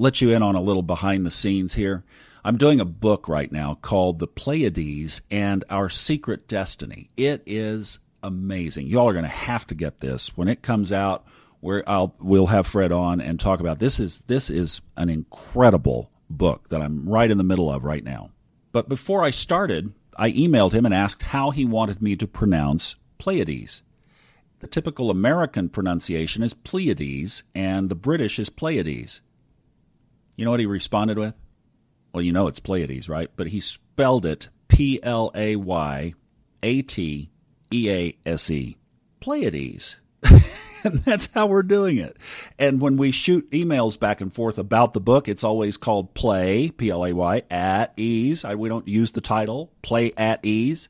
let 0.00 0.22
you 0.22 0.30
in 0.30 0.42
on 0.42 0.54
a 0.54 0.62
little 0.62 0.82
behind 0.82 1.26
the 1.26 1.30
scenes 1.30 1.74
here. 1.74 2.02
I'm 2.42 2.56
doing 2.56 2.80
a 2.80 2.86
book 2.86 3.28
right 3.28 3.52
now 3.52 3.74
called 3.74 4.18
The 4.18 4.26
Pleiades 4.26 5.20
and 5.30 5.62
Our 5.68 5.90
Secret 5.90 6.48
Destiny. 6.48 7.10
It 7.18 7.42
is 7.44 7.98
amazing. 8.22 8.86
Y'all 8.86 9.08
are 9.08 9.12
going 9.12 9.24
to 9.24 9.28
have 9.28 9.66
to 9.68 9.74
get 9.74 10.00
this 10.00 10.36
when 10.36 10.48
it 10.48 10.62
comes 10.62 10.92
out. 10.92 11.24
Where 11.60 11.86
I'll 11.86 12.14
we'll 12.18 12.46
have 12.46 12.66
Fred 12.66 12.90
on 12.90 13.20
and 13.20 13.38
talk 13.38 13.60
about 13.60 13.78
this 13.78 14.00
is 14.00 14.20
this 14.20 14.48
is 14.48 14.80
an 14.96 15.10
incredible 15.10 16.10
book 16.30 16.70
that 16.70 16.80
I'm 16.80 17.06
right 17.06 17.30
in 17.30 17.36
the 17.36 17.44
middle 17.44 17.70
of 17.70 17.84
right 17.84 18.02
now. 18.02 18.30
But 18.72 18.88
before 18.88 19.22
I 19.22 19.28
started, 19.28 19.92
I 20.16 20.32
emailed 20.32 20.72
him 20.72 20.86
and 20.86 20.94
asked 20.94 21.22
how 21.22 21.50
he 21.50 21.66
wanted 21.66 22.00
me 22.00 22.16
to 22.16 22.26
pronounce 22.26 22.96
Pleiades. 23.18 23.82
The 24.60 24.68
typical 24.68 25.10
American 25.10 25.68
pronunciation 25.68 26.42
is 26.42 26.54
Pleiades, 26.54 27.42
and 27.54 27.88
the 27.88 27.94
British 27.94 28.38
is 28.38 28.48
Pleiades. 28.48 29.20
You 30.36 30.44
know 30.44 30.50
what 30.50 30.60
he 30.60 30.66
responded 30.66 31.18
with? 31.18 31.34
Well, 32.12 32.22
you 32.22 32.32
know 32.32 32.46
it's 32.46 32.60
Pleiades, 32.60 33.08
right? 33.08 33.30
But 33.36 33.48
he 33.48 33.60
spelled 33.60 34.24
it 34.24 34.48
P 34.68 34.98
L 35.02 35.30
A 35.34 35.56
Y 35.56 36.14
A 36.62 36.82
T 36.82 37.30
E 37.72 37.90
A 37.90 38.16
S 38.26 38.50
E. 38.50 38.76
Pleiades. 39.20 39.96
and 40.84 40.94
that's 41.04 41.28
how 41.34 41.46
we're 41.46 41.62
doing 41.62 41.98
it. 41.98 42.16
And 42.58 42.80
when 42.80 42.96
we 42.96 43.10
shoot 43.10 43.50
emails 43.50 43.98
back 43.98 44.20
and 44.20 44.32
forth 44.32 44.58
about 44.58 44.92
the 44.92 45.00
book, 45.00 45.28
it's 45.28 45.44
always 45.44 45.76
called 45.76 46.14
Play, 46.14 46.70
P 46.70 46.90
L 46.90 47.04
A 47.04 47.12
Y, 47.12 47.42
at 47.50 47.92
ease. 47.96 48.44
I, 48.44 48.54
we 48.54 48.68
don't 48.68 48.88
use 48.88 49.12
the 49.12 49.20
title, 49.20 49.72
Play 49.82 50.12
at 50.16 50.44
ease. 50.44 50.88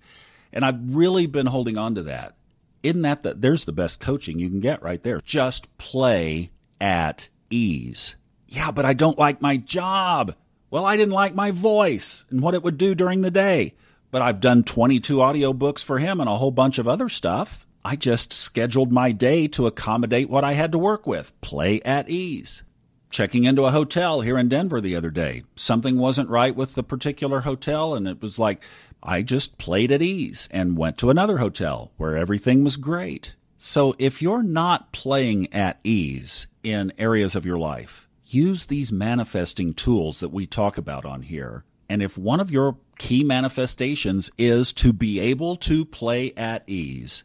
And 0.52 0.64
I've 0.64 0.94
really 0.94 1.26
been 1.26 1.46
holding 1.46 1.78
on 1.78 1.94
to 1.96 2.02
that. 2.04 2.34
Isn't 2.82 3.02
that 3.02 3.22
the, 3.22 3.34
there's 3.34 3.66
the 3.66 3.72
best 3.72 4.00
coaching 4.00 4.38
you 4.38 4.48
can 4.48 4.60
get 4.60 4.82
right 4.82 5.02
there? 5.02 5.20
Just 5.20 5.76
play 5.78 6.50
at 6.80 7.28
ease. 7.50 8.16
Yeah, 8.48 8.70
but 8.70 8.84
I 8.84 8.94
don't 8.94 9.18
like 9.18 9.40
my 9.40 9.56
job. 9.58 10.34
Well, 10.70 10.84
I 10.84 10.96
didn't 10.96 11.12
like 11.12 11.34
my 11.34 11.50
voice 11.50 12.24
and 12.30 12.40
what 12.40 12.54
it 12.54 12.62
would 12.62 12.78
do 12.78 12.94
during 12.94 13.20
the 13.20 13.30
day. 13.30 13.74
But 14.10 14.22
I've 14.22 14.40
done 14.40 14.64
22 14.64 15.16
audiobooks 15.16 15.84
for 15.84 15.98
him 15.98 16.20
and 16.20 16.28
a 16.28 16.36
whole 16.36 16.50
bunch 16.50 16.78
of 16.78 16.88
other 16.88 17.08
stuff. 17.08 17.66
I 17.84 17.96
just 17.96 18.32
scheduled 18.32 18.92
my 18.92 19.12
day 19.12 19.48
to 19.48 19.66
accommodate 19.66 20.28
what 20.28 20.44
I 20.44 20.52
had 20.52 20.72
to 20.72 20.78
work 20.78 21.06
with. 21.06 21.38
Play 21.40 21.80
at 21.82 22.10
ease. 22.10 22.62
Checking 23.08 23.44
into 23.44 23.64
a 23.64 23.70
hotel 23.70 24.20
here 24.20 24.38
in 24.38 24.48
Denver 24.48 24.80
the 24.80 24.94
other 24.94 25.10
day. 25.10 25.42
Something 25.56 25.98
wasn't 25.98 26.28
right 26.28 26.54
with 26.54 26.74
the 26.74 26.82
particular 26.82 27.40
hotel, 27.40 27.94
and 27.94 28.06
it 28.06 28.20
was 28.20 28.38
like 28.38 28.62
I 29.02 29.22
just 29.22 29.58
played 29.58 29.90
at 29.90 30.02
ease 30.02 30.48
and 30.52 30.76
went 30.76 30.98
to 30.98 31.10
another 31.10 31.38
hotel 31.38 31.90
where 31.96 32.16
everything 32.16 32.62
was 32.62 32.76
great. 32.76 33.34
So 33.56 33.94
if 33.98 34.22
you're 34.22 34.42
not 34.42 34.92
playing 34.92 35.52
at 35.52 35.80
ease 35.82 36.46
in 36.62 36.92
areas 36.98 37.34
of 37.34 37.46
your 37.46 37.58
life, 37.58 38.08
use 38.26 38.66
these 38.66 38.92
manifesting 38.92 39.74
tools 39.74 40.20
that 40.20 40.32
we 40.32 40.46
talk 40.46 40.78
about 40.78 41.04
on 41.04 41.22
here. 41.22 41.64
And 41.88 42.02
if 42.02 42.16
one 42.16 42.40
of 42.40 42.50
your 42.50 42.76
key 43.00 43.24
manifestations 43.24 44.30
is 44.36 44.74
to 44.74 44.92
be 44.92 45.18
able 45.18 45.56
to 45.56 45.86
play 45.86 46.34
at 46.36 46.68
ease, 46.68 47.24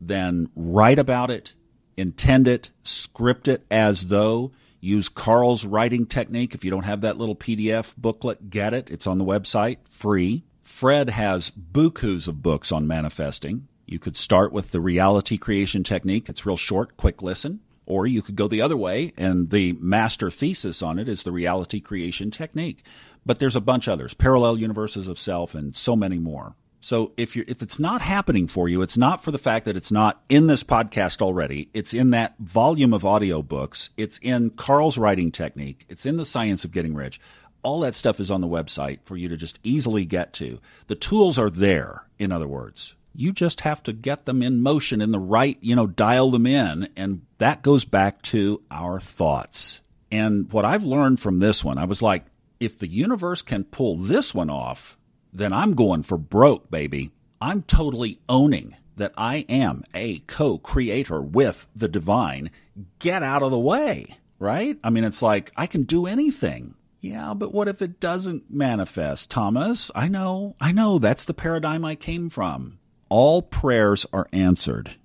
then 0.00 0.48
write 0.54 1.00
about 1.00 1.32
it, 1.32 1.56
intend 1.96 2.46
it, 2.46 2.70
script 2.84 3.48
it 3.48 3.66
as 3.68 4.06
though. 4.06 4.52
Use 4.80 5.08
Carl's 5.08 5.64
writing 5.64 6.06
technique. 6.06 6.54
If 6.54 6.64
you 6.64 6.70
don't 6.70 6.84
have 6.84 7.00
that 7.00 7.18
little 7.18 7.34
PDF 7.34 7.92
booklet, 7.96 8.50
get 8.50 8.72
it. 8.72 8.88
It's 8.88 9.08
on 9.08 9.18
the 9.18 9.24
website, 9.24 9.78
free. 9.88 10.44
Fred 10.62 11.10
has 11.10 11.50
bukus 11.50 12.28
of 12.28 12.40
books 12.40 12.70
on 12.70 12.86
manifesting. 12.86 13.66
You 13.84 13.98
could 13.98 14.16
start 14.16 14.52
with 14.52 14.70
the 14.70 14.80
reality 14.80 15.38
creation 15.38 15.82
technique. 15.82 16.28
It's 16.28 16.46
real 16.46 16.56
short, 16.56 16.96
quick 16.96 17.20
listen. 17.20 17.60
Or 17.84 18.06
you 18.06 18.22
could 18.22 18.36
go 18.36 18.46
the 18.46 18.62
other 18.62 18.76
way, 18.76 19.12
and 19.16 19.50
the 19.50 19.72
master 19.74 20.30
thesis 20.30 20.82
on 20.82 21.00
it 21.00 21.08
is 21.08 21.24
the 21.24 21.32
reality 21.32 21.80
creation 21.80 22.30
technique. 22.30 22.84
But 23.26 23.40
there's 23.40 23.56
a 23.56 23.60
bunch 23.60 23.88
others, 23.88 24.14
parallel 24.14 24.56
universes 24.56 25.08
of 25.08 25.18
self, 25.18 25.54
and 25.54 25.76
so 25.76 25.96
many 25.96 26.18
more. 26.18 26.54
So 26.80 27.10
if 27.16 27.34
you 27.34 27.44
if 27.48 27.62
it's 27.62 27.80
not 27.80 28.00
happening 28.00 28.46
for 28.46 28.68
you, 28.68 28.80
it's 28.80 28.96
not 28.96 29.20
for 29.20 29.32
the 29.32 29.38
fact 29.38 29.64
that 29.64 29.76
it's 29.76 29.90
not 29.90 30.22
in 30.28 30.46
this 30.46 30.62
podcast 30.62 31.20
already. 31.20 31.68
It's 31.74 31.92
in 31.92 32.10
that 32.10 32.36
volume 32.38 32.94
of 32.94 33.02
audiobooks. 33.02 33.90
It's 33.96 34.18
in 34.18 34.50
Carl's 34.50 34.96
writing 34.96 35.32
technique. 35.32 35.84
It's 35.88 36.06
in 36.06 36.16
the 36.16 36.24
science 36.24 36.64
of 36.64 36.70
getting 36.70 36.94
rich. 36.94 37.20
All 37.64 37.80
that 37.80 37.96
stuff 37.96 38.20
is 38.20 38.30
on 38.30 38.40
the 38.40 38.46
website 38.46 39.00
for 39.04 39.16
you 39.16 39.28
to 39.30 39.36
just 39.36 39.58
easily 39.64 40.04
get 40.04 40.32
to. 40.34 40.60
The 40.86 40.94
tools 40.94 41.40
are 41.40 41.50
there, 41.50 42.04
in 42.20 42.30
other 42.30 42.46
words. 42.46 42.94
You 43.12 43.32
just 43.32 43.62
have 43.62 43.82
to 43.84 43.92
get 43.92 44.24
them 44.24 44.40
in 44.40 44.62
motion 44.62 45.00
in 45.00 45.10
the 45.10 45.18
right, 45.18 45.58
you 45.60 45.74
know, 45.74 45.88
dial 45.88 46.30
them 46.30 46.46
in. 46.46 46.88
And 46.96 47.22
that 47.38 47.62
goes 47.62 47.84
back 47.84 48.22
to 48.22 48.62
our 48.70 49.00
thoughts. 49.00 49.80
And 50.12 50.52
what 50.52 50.64
I've 50.64 50.84
learned 50.84 51.18
from 51.18 51.40
this 51.40 51.64
one, 51.64 51.78
I 51.78 51.86
was 51.86 52.00
like, 52.00 52.26
if 52.60 52.78
the 52.78 52.88
universe 52.88 53.42
can 53.42 53.64
pull 53.64 53.96
this 53.96 54.34
one 54.34 54.50
off, 54.50 54.96
then 55.32 55.52
I'm 55.52 55.74
going 55.74 56.02
for 56.02 56.16
broke, 56.16 56.70
baby. 56.70 57.10
I'm 57.40 57.62
totally 57.62 58.18
owning 58.28 58.76
that 58.96 59.12
I 59.16 59.44
am 59.48 59.84
a 59.94 60.20
co 60.20 60.58
creator 60.58 61.20
with 61.20 61.68
the 61.76 61.88
divine. 61.88 62.50
Get 62.98 63.22
out 63.22 63.42
of 63.42 63.50
the 63.50 63.58
way, 63.58 64.16
right? 64.38 64.78
I 64.82 64.90
mean, 64.90 65.04
it's 65.04 65.22
like 65.22 65.52
I 65.56 65.66
can 65.66 65.82
do 65.82 66.06
anything. 66.06 66.74
Yeah, 67.00 67.34
but 67.34 67.52
what 67.52 67.68
if 67.68 67.82
it 67.82 68.00
doesn't 68.00 68.50
manifest, 68.50 69.30
Thomas? 69.30 69.90
I 69.94 70.08
know, 70.08 70.56
I 70.60 70.72
know, 70.72 70.98
that's 70.98 71.26
the 71.26 71.34
paradigm 71.34 71.84
I 71.84 71.94
came 71.94 72.30
from 72.30 72.78
all 73.08 73.42
prayers 73.42 74.06
are 74.12 74.28
answered. 74.32 74.96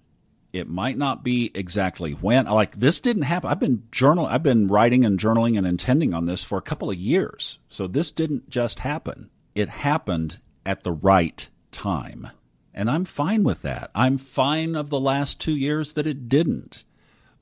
It 0.53 0.67
might 0.67 0.98
not 0.98 1.24
be 1.24 1.50
exactly 1.55 2.12
when. 2.12 2.46
Like 2.46 2.75
this 2.75 3.00
didn't 3.00 3.24
happen. 3.24 3.50
I've 3.50 3.60
been 3.60 3.84
journal. 3.91 4.25
I've 4.25 4.43
been 4.43 4.67
writing 4.67 5.05
and 5.05 5.20
journaling 5.20 5.58
and 5.58 5.65
intending 5.65 6.13
on 6.13 6.25
this 6.25 6.43
for 6.43 6.58
a 6.58 6.63
couple 6.63 6.89
of 6.89 6.98
years. 6.98 7.60
So 7.70 7.88
this 7.88 8.12
didn't 8.12 8.50
just 8.50 8.79
happen. 8.79 9.29
It 9.55 9.70
happened 9.70 10.39
at 10.65 10.84
the 10.84 10.91
right 10.91 11.50
time, 11.72 12.29
and 12.74 12.89
I'm 12.89 13.05
fine 13.05 13.43
with 13.43 13.62
that. 13.62 13.91
I'm 13.96 14.17
fine 14.17 14.75
of 14.75 14.89
the 14.89 15.00
last 15.00 15.39
two 15.39 15.55
years 15.55 15.93
that 15.93 16.08
it 16.08 16.27
didn't. 16.27 16.84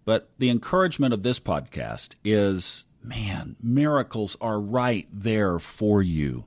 But 0.06 0.30
the 0.38 0.50
encouragement 0.50 1.14
of 1.14 1.24
this 1.24 1.40
podcast 1.40 2.16
is, 2.24 2.86
man, 3.04 3.56
miracles 3.62 4.38
are 4.42 4.60
right 4.60 5.08
there 5.12 5.60
for 5.60 6.02
you. 6.02 6.46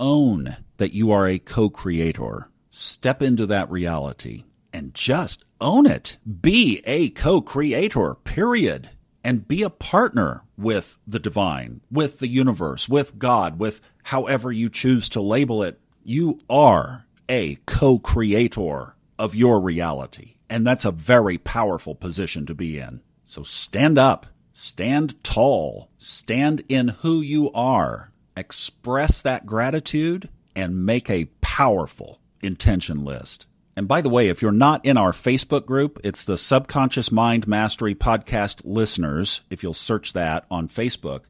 Own 0.00 0.56
that 0.76 0.92
you 0.92 1.10
are 1.10 1.26
a 1.26 1.38
co-creator 1.38 2.50
step 2.70 3.22
into 3.22 3.46
that 3.46 3.70
reality 3.70 4.44
and 4.72 4.94
just 4.94 5.44
own 5.60 5.86
it. 5.86 6.18
Be 6.40 6.82
a 6.84 7.10
co 7.10 7.40
creator, 7.40 8.14
period. 8.14 8.90
And 9.24 9.46
be 9.46 9.62
a 9.62 9.70
partner 9.70 10.44
with 10.56 10.96
the 11.06 11.18
divine, 11.18 11.80
with 11.90 12.18
the 12.18 12.28
universe, 12.28 12.88
with 12.88 13.18
God, 13.18 13.58
with 13.58 13.80
however 14.04 14.50
you 14.52 14.70
choose 14.70 15.08
to 15.10 15.20
label 15.20 15.62
it. 15.62 15.80
You 16.02 16.38
are 16.48 17.06
a 17.28 17.56
co 17.66 17.98
creator 17.98 18.94
of 19.18 19.34
your 19.34 19.60
reality. 19.60 20.36
And 20.48 20.66
that's 20.66 20.84
a 20.84 20.92
very 20.92 21.36
powerful 21.38 21.94
position 21.94 22.46
to 22.46 22.54
be 22.54 22.78
in. 22.78 23.02
So 23.24 23.42
stand 23.42 23.98
up, 23.98 24.26
stand 24.52 25.22
tall, 25.22 25.90
stand 25.98 26.62
in 26.68 26.88
who 26.88 27.20
you 27.20 27.52
are, 27.52 28.10
express 28.36 29.20
that 29.22 29.44
gratitude, 29.44 30.28
and 30.56 30.86
make 30.86 31.10
a 31.10 31.28
powerful 31.42 32.20
intention 32.40 33.04
list. 33.04 33.46
And 33.78 33.86
by 33.86 34.00
the 34.00 34.08
way, 34.08 34.26
if 34.26 34.42
you're 34.42 34.50
not 34.50 34.84
in 34.84 34.96
our 34.96 35.12
Facebook 35.12 35.64
group, 35.64 36.00
it's 36.02 36.24
the 36.24 36.36
Subconscious 36.36 37.12
Mind 37.12 37.46
Mastery 37.46 37.94
Podcast 37.94 38.60
Listeners. 38.64 39.42
If 39.50 39.62
you'll 39.62 39.72
search 39.72 40.14
that 40.14 40.46
on 40.50 40.66
Facebook, 40.66 41.20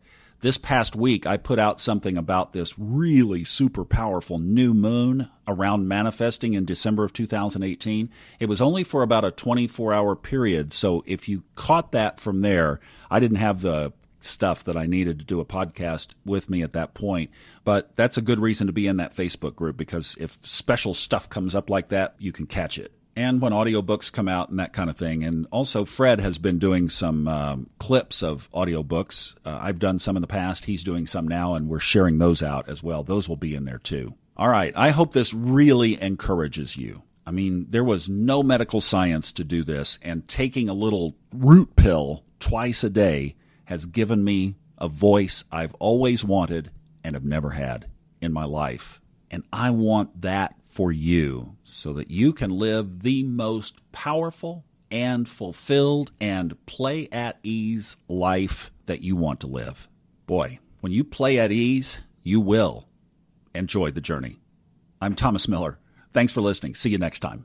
this 0.40 0.56
past 0.56 0.96
week 0.96 1.26
I 1.26 1.36
put 1.36 1.58
out 1.58 1.78
something 1.78 2.16
about 2.16 2.54
this 2.54 2.78
really 2.78 3.44
super 3.44 3.84
powerful 3.84 4.38
new 4.38 4.72
moon 4.72 5.28
around 5.46 5.88
manifesting 5.88 6.54
in 6.54 6.64
December 6.64 7.04
of 7.04 7.12
2018. 7.12 8.08
It 8.40 8.48
was 8.48 8.62
only 8.62 8.82
for 8.82 9.02
about 9.02 9.26
a 9.26 9.30
24 9.30 9.92
hour 9.92 10.16
period. 10.16 10.72
So 10.72 11.04
if 11.04 11.28
you 11.28 11.42
caught 11.54 11.92
that 11.92 12.18
from 12.18 12.40
there, 12.40 12.80
I 13.10 13.20
didn't 13.20 13.36
have 13.36 13.60
the 13.60 13.92
stuff 14.20 14.64
that 14.64 14.76
I 14.76 14.86
needed 14.86 15.18
to 15.18 15.24
do 15.24 15.40
a 15.40 15.44
podcast 15.44 16.14
with 16.24 16.50
me 16.50 16.62
at 16.62 16.72
that 16.72 16.94
point. 16.94 17.30
But 17.64 17.94
that's 17.96 18.16
a 18.16 18.22
good 18.22 18.40
reason 18.40 18.66
to 18.66 18.72
be 18.72 18.86
in 18.86 18.98
that 18.98 19.14
Facebook 19.14 19.54
group 19.54 19.76
because 19.76 20.16
if 20.20 20.38
special 20.42 20.94
stuff 20.94 21.28
comes 21.28 21.54
up 21.54 21.70
like 21.70 21.88
that, 21.88 22.14
you 22.18 22.32
can 22.32 22.46
catch 22.46 22.78
it. 22.78 22.92
And 23.18 23.40
when 23.40 23.52
audiobooks 23.52 24.12
come 24.12 24.28
out 24.28 24.48
and 24.48 24.60
that 24.60 24.72
kind 24.72 24.88
of 24.88 24.96
thing. 24.96 25.24
And 25.24 25.48
also, 25.50 25.84
Fred 25.84 26.20
has 26.20 26.38
been 26.38 26.60
doing 26.60 26.88
some 26.88 27.26
um, 27.26 27.68
clips 27.80 28.22
of 28.22 28.48
audiobooks. 28.52 29.34
Uh, 29.44 29.58
I've 29.60 29.80
done 29.80 29.98
some 29.98 30.16
in 30.16 30.20
the 30.20 30.28
past. 30.28 30.64
He's 30.64 30.84
doing 30.84 31.08
some 31.08 31.26
now, 31.26 31.54
and 31.54 31.68
we're 31.68 31.80
sharing 31.80 32.18
those 32.18 32.44
out 32.44 32.68
as 32.68 32.80
well. 32.80 33.02
Those 33.02 33.28
will 33.28 33.36
be 33.36 33.56
in 33.56 33.64
there 33.64 33.78
too. 33.78 34.14
All 34.36 34.48
right. 34.48 34.72
I 34.76 34.90
hope 34.90 35.12
this 35.12 35.34
really 35.34 36.00
encourages 36.00 36.76
you. 36.76 37.02
I 37.26 37.32
mean, 37.32 37.66
there 37.70 37.82
was 37.82 38.08
no 38.08 38.44
medical 38.44 38.80
science 38.80 39.32
to 39.34 39.44
do 39.44 39.64
this, 39.64 39.98
and 40.00 40.26
taking 40.28 40.68
a 40.68 40.74
little 40.74 41.16
root 41.34 41.74
pill 41.74 42.22
twice 42.38 42.84
a 42.84 42.90
day 42.90 43.34
has 43.68 43.84
given 43.84 44.24
me 44.24 44.54
a 44.78 44.88
voice 44.88 45.44
I've 45.52 45.74
always 45.74 46.24
wanted 46.24 46.70
and 47.04 47.14
have 47.14 47.24
never 47.24 47.50
had 47.50 47.86
in 48.18 48.32
my 48.32 48.44
life. 48.44 48.98
And 49.30 49.44
I 49.52 49.68
want 49.68 50.22
that 50.22 50.54
for 50.68 50.90
you 50.90 51.54
so 51.64 51.92
that 51.92 52.10
you 52.10 52.32
can 52.32 52.48
live 52.48 53.02
the 53.02 53.24
most 53.24 53.76
powerful 53.92 54.64
and 54.90 55.28
fulfilled 55.28 56.12
and 56.18 56.56
play 56.64 57.10
at 57.12 57.38
ease 57.42 57.98
life 58.08 58.70
that 58.86 59.02
you 59.02 59.16
want 59.16 59.40
to 59.40 59.46
live. 59.46 59.86
boy, 60.26 60.58
when 60.80 60.92
you 60.92 61.04
play 61.04 61.38
at 61.38 61.52
ease, 61.52 61.98
you 62.22 62.40
will 62.40 62.88
enjoy 63.54 63.90
the 63.90 64.00
journey. 64.00 64.38
I'm 65.02 65.14
Thomas 65.14 65.46
Miller. 65.46 65.78
Thanks 66.14 66.32
for 66.32 66.40
listening. 66.40 66.74
See 66.74 66.88
you 66.88 66.98
next 66.98 67.20
time. 67.20 67.44